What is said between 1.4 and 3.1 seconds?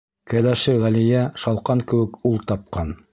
шалҡан кеүек ул тапҡан.